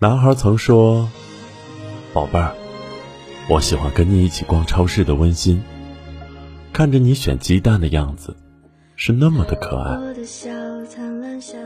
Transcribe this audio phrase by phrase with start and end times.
[0.00, 1.08] 男孩曾说
[2.12, 2.54] ：“宝贝儿，
[3.48, 5.62] 我喜欢跟你一起逛超市的温馨，
[6.74, 8.36] 看着你选鸡蛋的样子，
[8.96, 9.98] 是那么的可爱。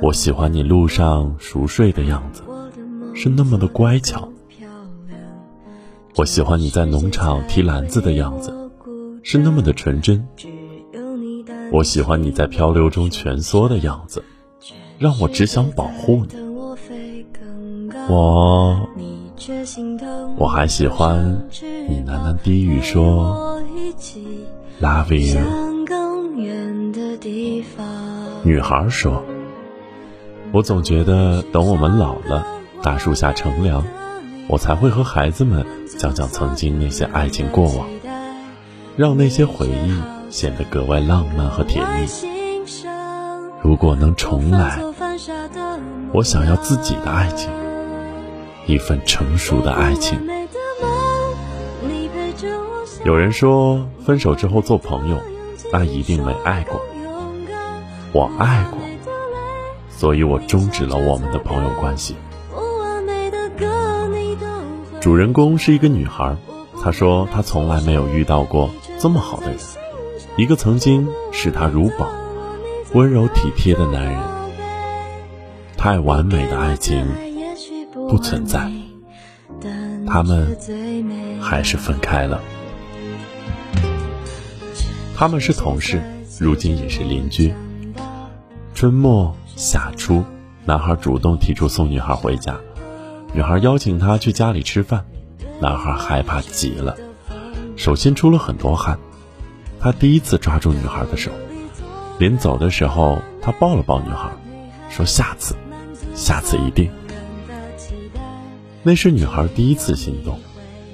[0.00, 2.44] 我喜欢你路上熟睡的样子，
[3.12, 4.28] 是那么的乖巧。
[6.14, 8.70] 我喜欢你在农场提篮子的样子，
[9.24, 10.24] 是那么的纯真。
[11.70, 14.24] 我喜欢你在漂流中蜷缩的样子，
[14.98, 16.34] 让我只想保护你。
[18.08, 18.88] 我，
[20.36, 21.46] 我还喜欢
[21.88, 23.60] 你喃喃低语说
[24.80, 25.40] “love you”。
[28.44, 29.22] 女孩说
[30.52, 32.46] ：“我总觉得等我们老了，
[32.82, 33.84] 大树下乘凉。”
[34.48, 35.66] 我才会和孩子们
[35.98, 37.86] 讲讲曾经那些爱情过往，
[38.96, 42.06] 让那些回忆显得格外浪漫和甜蜜。
[43.62, 44.80] 如果能重来，
[46.12, 47.50] 我想要自己的爱情，
[48.66, 50.18] 一份成熟的爱情。
[53.04, 55.18] 有人说，分手之后做朋友，
[55.72, 56.80] 那一定没爱过。
[58.12, 58.78] 我爱过，
[59.90, 62.16] 所以我终止了我们的朋友关系。
[65.00, 66.36] 主人公是一个女孩，
[66.82, 69.58] 她说她从来没有遇到过这么好的人，
[70.38, 72.08] 一个曾经视她如宝、
[72.94, 74.16] 温柔体贴的男人。
[75.76, 77.04] 太完美的爱情
[77.92, 78.70] 不存在，
[80.06, 80.56] 他们
[81.40, 82.40] 还是分开了。
[85.16, 86.00] 他们是同事，
[86.38, 87.52] 如今也是邻居。
[88.74, 90.22] 春末夏初，
[90.64, 92.54] 男孩主动提出送女孩回家。
[93.34, 95.04] 女孩邀请他去家里吃饭，
[95.60, 96.96] 男孩害怕极了，
[97.74, 99.00] 手心出了很多汗。
[99.80, 101.30] 他第一次抓住女孩的手，
[102.18, 104.30] 临走的时候，他抱了抱女孩，
[104.90, 105.54] 说：“下次，
[106.14, 106.90] 下次一定。”
[108.82, 110.38] 那是女孩第一次心动。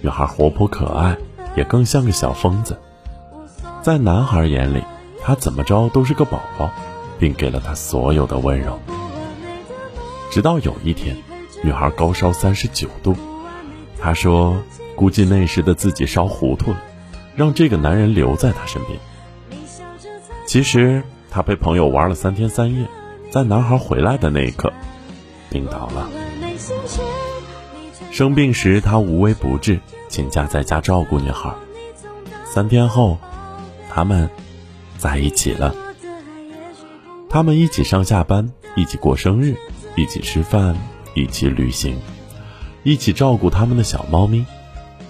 [0.00, 1.16] 女孩活泼可爱，
[1.56, 2.78] 也更像个小疯子。
[3.82, 4.82] 在男孩眼里，
[5.22, 6.70] 她怎么着都是个宝宝，
[7.18, 8.78] 并给了他所有的温柔。
[10.30, 11.16] 直到有一天。
[11.62, 13.16] 女孩高烧三十九度，
[13.98, 14.58] 他说
[14.94, 16.76] ：“估计那时的自己烧糊涂了，
[17.36, 18.98] 让这个男人留在她身边。”
[20.46, 22.86] 其实她陪朋友玩了三天三夜，
[23.30, 24.72] 在男孩回来的那一刻，
[25.50, 26.08] 病倒了。
[28.10, 31.52] 生病时，他无微不至，请假在家照顾女孩。
[32.44, 33.18] 三天后，
[33.90, 34.30] 他们
[34.98, 35.74] 在一起了。
[37.28, 39.56] 他们一起上下班，一起过生日，
[39.96, 40.76] 一起吃饭。
[41.16, 41.96] 一起旅行，
[42.82, 44.44] 一起照顾他们的小猫咪。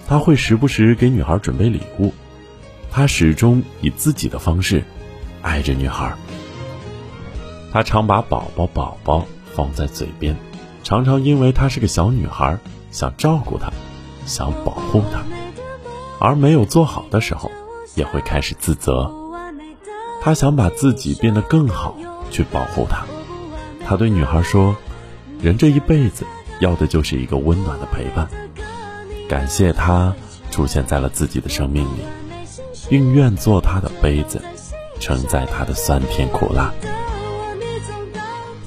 [0.07, 2.13] 他会时不时给女孩准备礼物。
[2.91, 4.83] 他始终以自己的方式
[5.41, 6.13] 爱着女孩。
[7.71, 10.35] 他常把“宝宝宝宝”放在嘴边，
[10.83, 12.57] 常常因为她是个小女孩，
[12.91, 13.71] 想照顾她，
[14.25, 15.23] 想保护她，
[16.19, 17.51] 而没有做好的时候，
[17.95, 19.13] 也会开始自责。
[20.21, 21.95] 他想把自己变得更好，
[22.31, 23.05] 去保护她。
[23.85, 24.75] 他对女孩说。
[25.41, 26.25] 人这一辈子
[26.61, 28.27] 要的就是一个温暖的陪伴，
[29.27, 30.15] 感谢他
[30.51, 32.01] 出现在了自己的生命里，
[32.89, 34.41] 并愿做他的杯子，
[34.99, 36.73] 承载他的酸甜苦辣。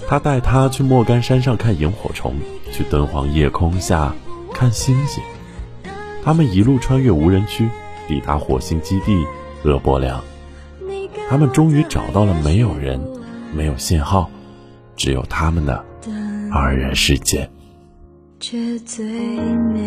[0.08, 2.34] 他带他去莫干山上看萤火虫，
[2.72, 4.14] 去敦煌夜空下
[4.52, 5.22] 看星星。
[6.24, 7.68] 他们一路穿越无人区，
[8.06, 9.24] 抵达火星基地
[9.64, 10.22] 鄂伯良。
[11.28, 13.00] 他们终于找到了没有人、
[13.54, 14.30] 没有信号，
[14.96, 15.84] 只有他们的。
[16.50, 17.50] 二人世界，
[18.40, 19.82] 却最美。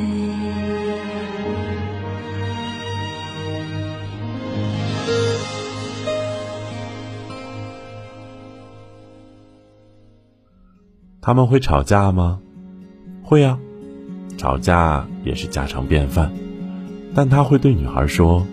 [11.21, 12.41] 他们会吵架吗？
[13.23, 13.57] 会啊，
[14.37, 16.31] 吵架也是家常便饭。
[17.15, 18.45] 但他会对女孩说：“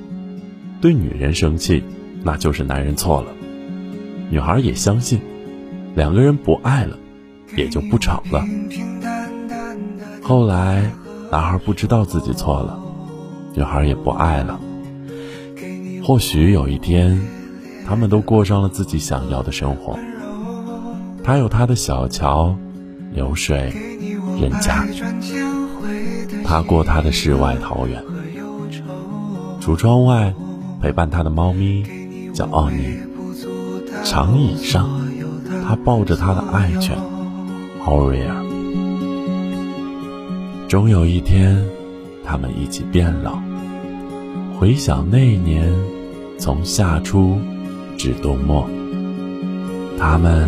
[0.80, 1.82] 对女人生气，
[2.22, 3.32] 那就是男人错了。”
[4.30, 5.20] 女孩也相信，
[5.96, 6.96] 两个人不爱了。
[7.56, 8.44] 也就不吵了。
[10.28, 10.92] 后来，
[11.32, 12.78] 男孩不知道自己错了，
[13.54, 14.60] 女孩也不爱了。
[16.04, 17.18] 或许有一天，
[17.86, 19.98] 他们都过上了自己想要的生活。
[21.24, 22.54] 他有他的小桥、
[23.10, 23.72] 流水、
[24.38, 24.84] 人家；
[26.44, 28.04] 他过他的世外桃源。
[29.62, 30.34] 橱窗外，
[30.82, 31.86] 陪伴他的猫咪
[32.34, 32.98] 叫奥尼。
[34.04, 34.90] 长椅上，
[35.66, 36.98] 他抱着他的爱犬。
[37.86, 38.44] 奥瑞尔，
[40.68, 41.58] 终有一天，
[42.22, 43.38] 他们一起变老。
[44.60, 45.72] 回想那年，
[46.38, 47.38] 从夏初
[47.96, 48.68] 至冬末，
[49.98, 50.46] 他们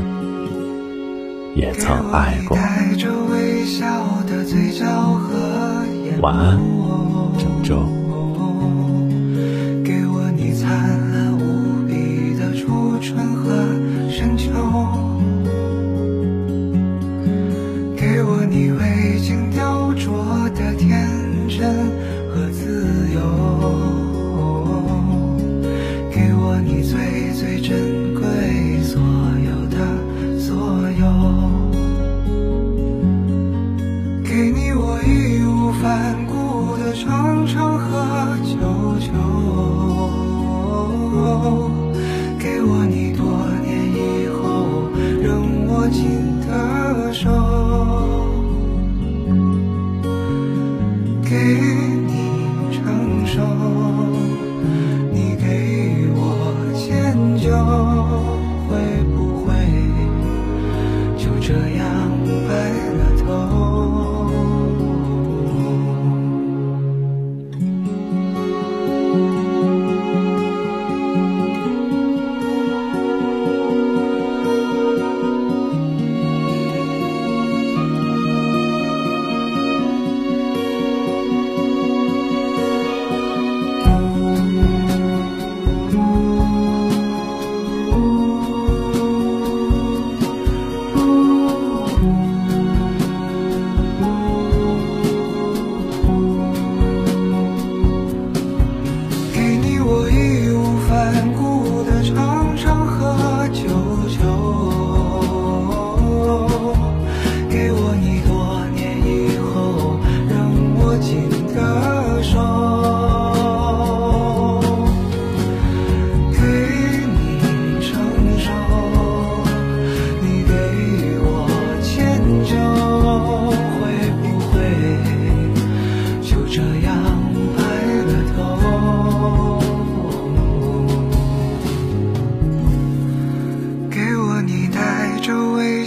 [1.55, 2.55] 也曾爱过。
[6.21, 6.59] 晚安，
[7.39, 7.83] 郑州。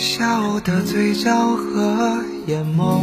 [0.03, 2.99] 笑的嘴角和眼眸，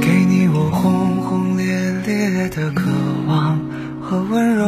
[0.00, 1.66] 给你我轰轰烈
[2.06, 2.90] 烈的渴
[3.28, 3.60] 望
[4.00, 4.64] 和温柔，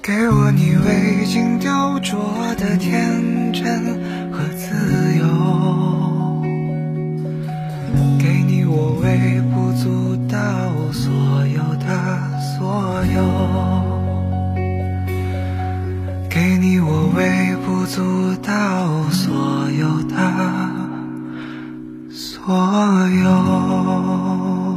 [0.00, 3.82] 给我你未经雕琢的天真
[4.30, 4.72] 和自
[5.18, 5.26] 由，
[8.20, 10.38] 给你我微不足道
[10.92, 11.10] 所
[11.48, 11.88] 有的
[12.56, 13.83] 所有。
[16.34, 20.16] 给你我微不足道所有的
[22.10, 22.52] 所
[23.22, 24.73] 有。